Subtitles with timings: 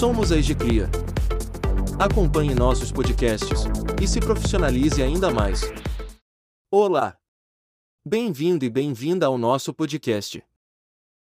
[0.00, 0.88] Somos a Egicria.
[1.98, 3.64] Acompanhe nossos podcasts
[4.02, 5.60] e se profissionalize ainda mais.
[6.72, 7.20] Olá!
[8.02, 10.42] Bem-vindo e bem-vinda ao nosso podcast.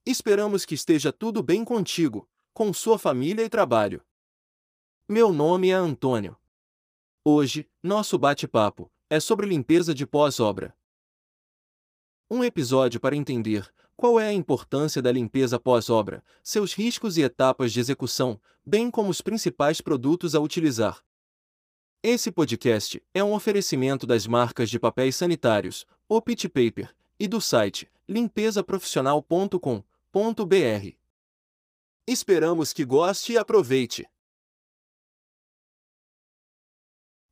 [0.04, 4.04] Esperamos que esteja tudo bem contigo, com sua família e trabalho.
[5.08, 6.36] Meu nome é Antônio.
[7.24, 10.76] Hoje, nosso bate-papo é sobre limpeza de pós-obra.
[12.28, 17.71] Um episódio para entender qual é a importância da limpeza pós-obra, seus riscos e etapas
[17.71, 21.04] de execução, bem como os principais produtos a utilizar.
[22.02, 27.39] Esse podcast é um oferecimento das marcas de papéis sanitários, o Pit Paper, e do
[27.39, 30.97] site limpezaprofissional.com.br.
[32.05, 34.05] Esperamos que goste e aproveite.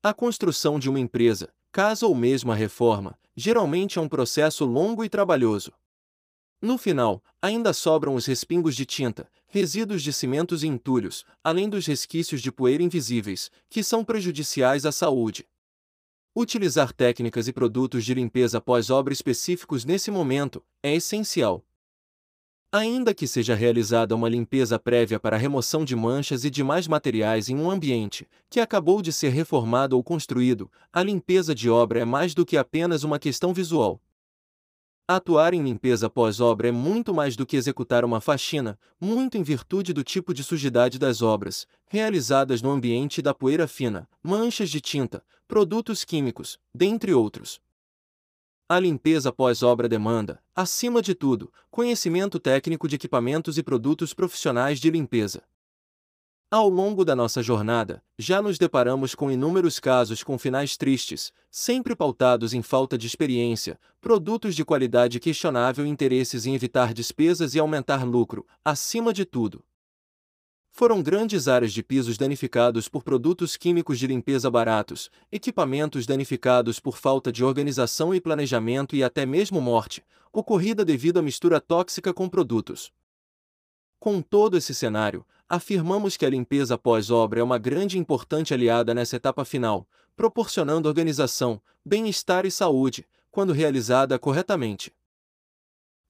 [0.02, 5.04] A construção de uma empresa, casa ou mesmo a reforma, geralmente é um processo longo
[5.04, 5.74] e trabalhoso.
[6.62, 11.88] No final, ainda sobram os respingos de tinta, resíduos de cimentos e entulhos, além dos
[11.88, 15.48] resquícios de poeira invisíveis, que são prejudiciais à saúde.
[16.36, 21.66] Utilizar técnicas e produtos de limpeza pós-obra específicos nesse momento é essencial.
[22.72, 27.58] Ainda que seja realizada uma limpeza prévia para remoção de manchas e demais materiais em
[27.58, 32.34] um ambiente que acabou de ser reformado ou construído, a limpeza de obra é mais
[32.34, 34.00] do que apenas uma questão visual.
[35.14, 39.92] Atuar em limpeza pós-obra é muito mais do que executar uma faxina, muito em virtude
[39.92, 45.22] do tipo de sujidade das obras, realizadas no ambiente da poeira fina, manchas de tinta,
[45.50, 47.60] produtos químicos, dentre outros.
[48.70, 54.90] A limpeza pós-obra demanda, acima de tudo, conhecimento técnico de equipamentos e produtos profissionais de
[54.90, 55.44] limpeza.
[56.54, 61.96] Ao longo da nossa jornada, já nos deparamos com inúmeros casos com finais tristes, sempre
[61.96, 67.60] pautados em falta de experiência, produtos de qualidade questionável e interesses em evitar despesas e
[67.60, 69.64] aumentar lucro, acima de tudo.
[70.74, 76.98] Foram grandes áreas de pisos danificados por produtos químicos de limpeza baratos, equipamentos danificados por
[76.98, 80.04] falta de organização e planejamento e até mesmo morte,
[80.34, 82.92] ocorrida devido à mistura tóxica com produtos.
[84.02, 88.94] Com todo esse cenário, afirmamos que a limpeza pós-obra é uma grande e importante aliada
[88.94, 89.86] nessa etapa final,
[90.16, 94.94] proporcionando organização, bem-estar e saúde, quando realizada corretamente.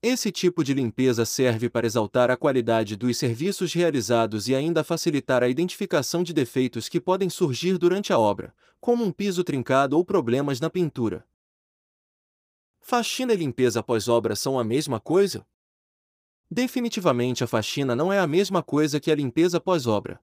[0.00, 5.42] Esse tipo de limpeza serve para exaltar a qualidade dos serviços realizados e ainda facilitar
[5.42, 10.04] a identificação de defeitos que podem surgir durante a obra, como um piso trincado ou
[10.04, 11.26] problemas na pintura.
[12.80, 15.44] Faxina e limpeza pós-obra são a mesma coisa?
[16.54, 20.20] Definitivamente a faxina não é a mesma coisa que a limpeza pós-obra.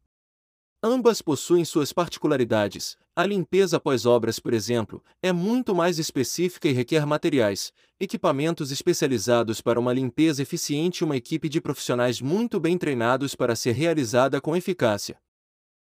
[0.81, 2.95] Ambas possuem suas particularidades.
[3.15, 9.79] A limpeza pós-obras, por exemplo, é muito mais específica e requer materiais, equipamentos especializados para
[9.79, 14.55] uma limpeza eficiente e uma equipe de profissionais muito bem treinados para ser realizada com
[14.55, 15.19] eficácia.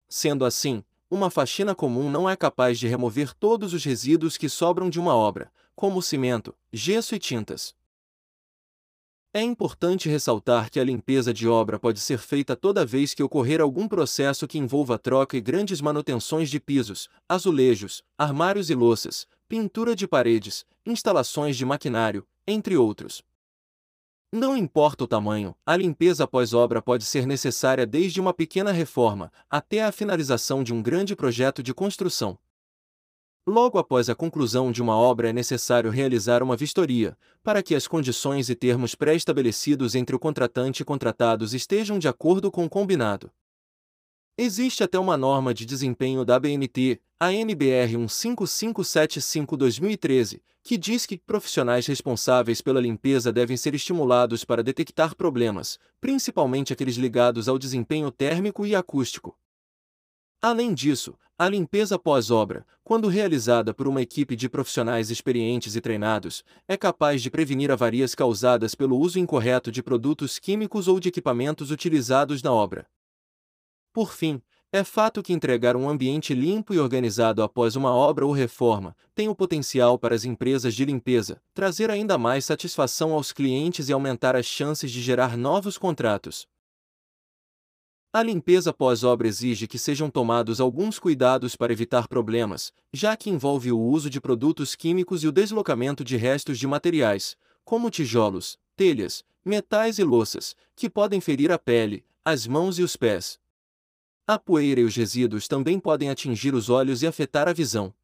[0.08, 4.88] Sendo assim, uma faxina comum não é capaz de remover todos os resíduos que sobram
[4.88, 7.74] de uma obra, como cimento, gesso e tintas.
[9.34, 13.62] É importante ressaltar que a limpeza de obra pode ser feita toda vez que ocorrer
[13.62, 19.96] algum processo que envolva troca e grandes manutenções de pisos, azulejos, armários e louças, pintura
[19.96, 23.22] de paredes, instalações de maquinário, entre outros.
[24.30, 29.82] Não importa o tamanho, a limpeza pós-obra pode ser necessária desde uma pequena reforma até
[29.82, 32.36] a finalização de um grande projeto de construção.
[33.46, 37.88] Logo após a conclusão de uma obra é necessário realizar uma vistoria, para que as
[37.88, 43.32] condições e termos pré-estabelecidos entre o contratante e contratados estejam de acordo com o combinado.
[44.38, 51.88] Existe até uma norma de desempenho da ABNT, a NBR 15575-2013, que diz que profissionais
[51.88, 58.64] responsáveis pela limpeza devem ser estimulados para detectar problemas, principalmente aqueles ligados ao desempenho térmico
[58.64, 59.36] e acústico.
[60.40, 66.44] Além disso, a limpeza pós-obra, quando realizada por uma equipe de profissionais experientes e treinados,
[66.68, 71.72] é capaz de prevenir avarias causadas pelo uso incorreto de produtos químicos ou de equipamentos
[71.72, 72.86] utilizados na obra.
[73.92, 78.30] Por fim, é fato que entregar um ambiente limpo e organizado após uma obra ou
[78.30, 83.88] reforma tem o potencial para as empresas de limpeza trazer ainda mais satisfação aos clientes
[83.88, 86.46] e aumentar as chances de gerar novos contratos.
[88.14, 93.72] A limpeza pós-obra exige que sejam tomados alguns cuidados para evitar problemas, já que envolve
[93.72, 99.24] o uso de produtos químicos e o deslocamento de restos de materiais, como tijolos, telhas,
[99.42, 103.40] metais e louças, que podem ferir a pele, as mãos e os pés.
[104.26, 107.94] A poeira e os resíduos também podem atingir os olhos e afetar a visão.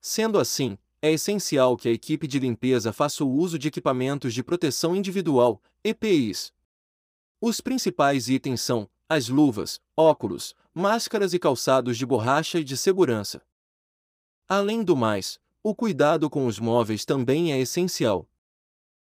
[0.00, 4.44] Sendo assim, é essencial que a equipe de limpeza faça o uso de equipamentos de
[4.44, 6.52] proteção individual, EPIs.
[7.40, 13.42] Os principais itens são as luvas, óculos, máscaras e calçados de borracha e de segurança.
[14.48, 18.30] Além do mais, o cuidado com os móveis também é essencial.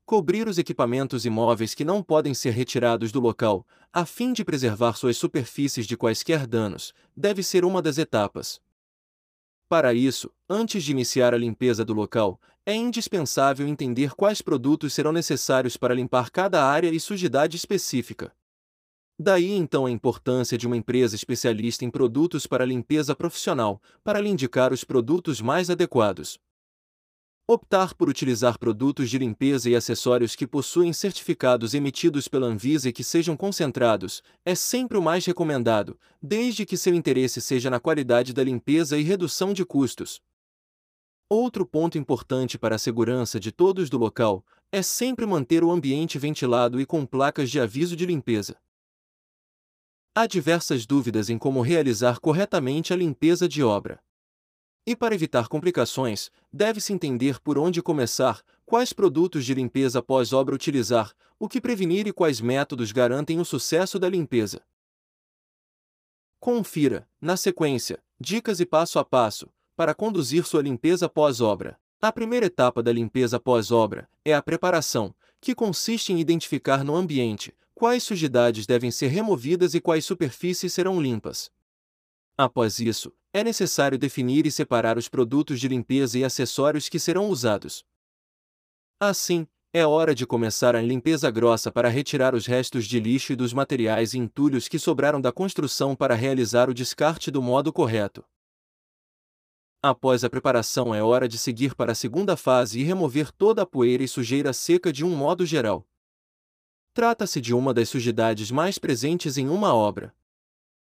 [0.03, 3.63] Cobrir os equipamentos imóveis que não podem ser retirados do local,
[3.93, 8.59] a fim de preservar suas superfícies de quaisquer danos, deve ser uma das etapas.
[9.69, 15.11] Para isso, antes de iniciar a limpeza do local, é indispensável entender quais produtos serão
[15.11, 18.33] necessários para limpar cada área e sujidade específica.
[19.19, 24.29] Daí então a importância de uma empresa especialista em produtos para limpeza profissional, para lhe
[24.29, 26.39] indicar os produtos mais adequados.
[27.53, 32.93] Optar por utilizar produtos de limpeza e acessórios que possuem certificados emitidos pela Anvisa e
[32.93, 38.31] que sejam concentrados é sempre o mais recomendado, desde que seu interesse seja na qualidade
[38.31, 40.21] da limpeza e redução de custos.
[41.27, 46.17] Outro ponto importante para a segurança de todos do local é sempre manter o ambiente
[46.17, 48.60] ventilado e com placas de aviso de limpeza.
[50.13, 54.03] Há diversas dúvidas em como realizar corretamente a limpeza de obra.
[54.85, 61.13] E para evitar complicações, deve-se entender por onde começar, quais produtos de limpeza pós-obra utilizar,
[61.39, 64.61] o que prevenir e quais métodos garantem o sucesso da limpeza.
[66.41, 69.47] Confira, na sequência, dicas e passo a passo,
[69.77, 71.79] para conduzir sua limpeza pós-obra.
[72.01, 77.55] A primeira etapa da limpeza pós-obra é a preparação, que consiste em identificar no ambiente
[77.81, 81.51] quais sujidades devem ser removidas e quais superfícies serão limpas.
[82.37, 87.27] Após isso, é necessário definir e separar os produtos de limpeza e acessórios que serão
[87.27, 87.83] usados.
[88.99, 93.35] Assim, é hora de começar a limpeza grossa para retirar os restos de lixo e
[93.35, 98.23] dos materiais e entulhos que sobraram da construção para realizar o descarte do modo correto.
[99.81, 103.65] Após a preparação, é hora de seguir para a segunda fase e remover toda a
[103.65, 105.83] poeira e sujeira seca de um modo geral.
[106.93, 110.13] Trata-se de uma das sujidades mais presentes em uma obra.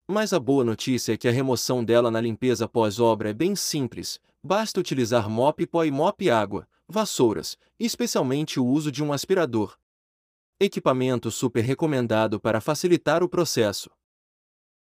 [0.08, 4.18] Mas a boa notícia é que a remoção dela na limpeza pós-obra é bem simples,
[4.42, 9.76] basta utilizar mop pó e mop água, vassouras, especialmente o uso de um aspirador.
[10.58, 13.90] Equipamento super recomendado para facilitar o processo.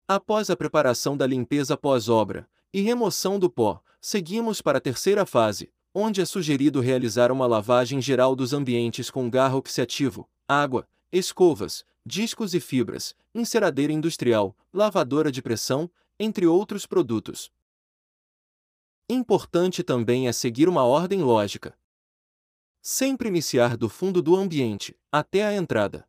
[0.07, 5.73] Após a preparação da limpeza pós-obra e remoção do pó, seguimos para a terceira fase,
[5.95, 12.55] onde é sugerido realizar uma lavagem geral dos ambientes com garro oxiativo, água, escovas, discos
[12.55, 17.51] e fibras, enceradeira industrial, lavadora de pressão, entre outros produtos.
[19.09, 21.79] Importante também é seguir uma ordem lógica.
[22.81, 26.09] Sempre iniciar do fundo do ambiente, até a entrada.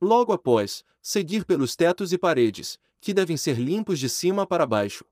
[0.00, 5.04] Logo após, seguir pelos tetos e paredes, que devem ser limpos de cima para baixo.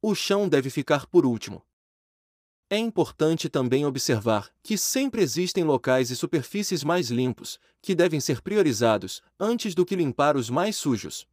[0.00, 1.62] O chão deve ficar por último.
[2.74, 8.42] É importante também observar que sempre existem locais e superfícies mais limpos, que devem ser
[8.42, 11.24] priorizados, antes do que limpar os mais sujos.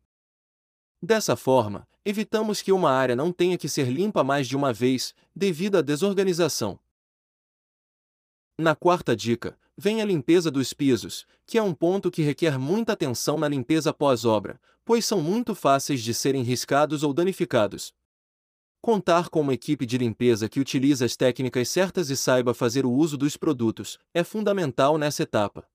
[1.02, 5.16] Dessa forma, evitamos que uma área não tenha que ser limpa mais de uma vez,
[5.36, 6.80] devido à desorganização.
[8.56, 12.94] Na quarta dica, vem a limpeza dos pisos, que é um ponto que requer muita
[12.94, 17.96] atenção na limpeza pós-obra, pois são muito fáceis de serem riscados ou danificados.
[18.84, 22.92] Contar com uma equipe de limpeza que utiliza as técnicas certas e saiba fazer o
[22.92, 25.68] uso dos produtos é fundamental nessa etapa.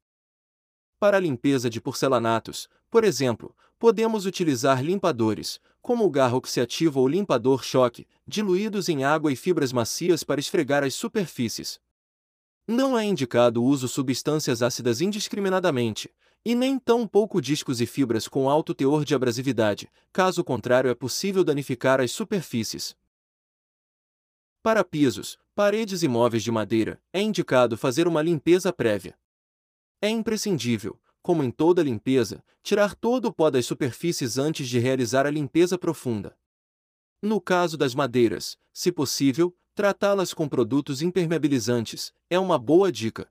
[0.98, 7.06] Para a limpeza de porcelanatos, por exemplo, podemos utilizar limpadores, como o garro oxiativo ou
[7.06, 11.78] limpador choque, diluídos em água e fibras macias para esfregar as superfícies.
[12.66, 16.12] Não é indicado o uso substâncias ácidas indiscriminadamente,
[16.48, 20.94] e nem tão pouco discos e fibras com alto teor de abrasividade, caso contrário é
[20.94, 22.96] possível danificar as superfícies.
[24.62, 29.18] Para pisos, paredes e móveis de madeira, é indicado fazer uma limpeza prévia.
[30.00, 35.26] É imprescindível, como em toda limpeza, tirar todo o pó das superfícies antes de realizar
[35.26, 36.38] a limpeza profunda.
[37.20, 43.28] No caso das madeiras, se possível, tratá-las com produtos impermeabilizantes é uma boa dica.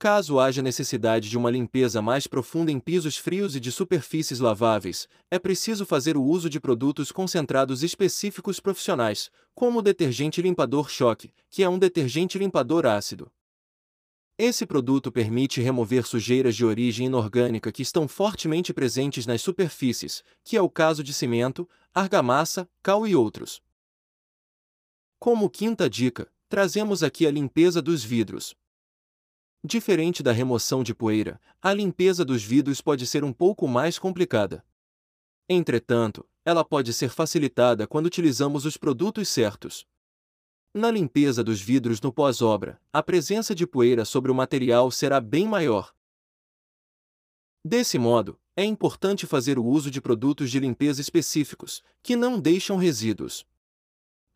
[0.00, 5.06] Caso haja necessidade de uma limpeza mais profunda em pisos frios e de superfícies laváveis,
[5.30, 11.34] é preciso fazer o uso de produtos concentrados específicos profissionais, como o detergente limpador choque,
[11.50, 13.30] que é um detergente limpador ácido.
[14.38, 20.56] Esse produto permite remover sujeiras de origem inorgânica que estão fortemente presentes nas superfícies, que
[20.56, 23.60] é o caso de cimento, argamassa, cal e outros.
[25.18, 28.56] Como quinta dica, trazemos aqui a limpeza dos vidros.
[29.62, 34.64] Diferente da remoção de poeira, a limpeza dos vidros pode ser um pouco mais complicada.
[35.46, 39.86] Entretanto, ela pode ser facilitada quando utilizamos os produtos certos.
[40.72, 45.46] Na limpeza dos vidros no pós-obra, a presença de poeira sobre o material será bem
[45.46, 45.94] maior.
[47.62, 52.78] Desse modo, é importante fazer o uso de produtos de limpeza específicos, que não deixam
[52.78, 53.44] resíduos.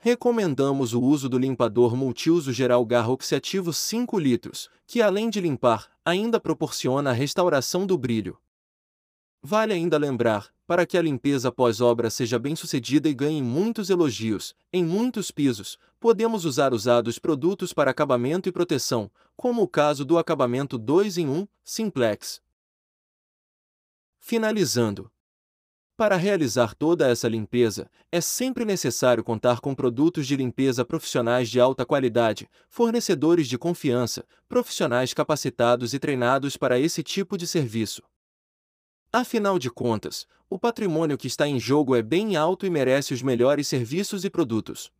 [0.06, 5.90] Recomendamos o uso do limpador multiuso geral Garra Oxiativo 5 litros, que além de limpar,
[6.04, 8.38] ainda proporciona a restauração do brilho.
[9.42, 14.84] Vale ainda lembrar, para que a limpeza pós-obra seja bem-sucedida e ganhe muitos elogios, em
[14.84, 20.76] muitos pisos, podemos usar usados produtos para acabamento e proteção, como o caso do acabamento
[20.76, 22.42] 2 em 1, Simplex.
[24.18, 25.10] Finalizando,
[25.96, 31.60] para realizar toda essa limpeza, é sempre necessário contar com produtos de limpeza profissionais de
[31.60, 38.02] alta qualidade, fornecedores de confiança, profissionais capacitados e treinados para esse tipo de serviço.
[39.12, 43.22] Afinal de contas, o patrimônio que está em jogo é bem alto e merece os
[43.22, 44.90] melhores serviços e produtos.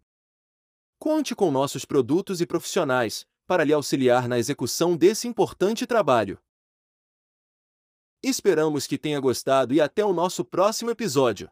[0.97, 6.39] Conte com nossos produtos e profissionais para lhe auxiliar na execução desse importante trabalho.
[8.27, 11.51] Esperamos que tenha gostado e até o nosso próximo episódio.